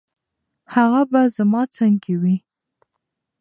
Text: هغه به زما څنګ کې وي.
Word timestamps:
هغه 0.73 1.01
به 1.11 1.21
زما 1.35 1.61
څنګ 1.75 1.95
کې 2.03 2.13
وي. 2.21 2.35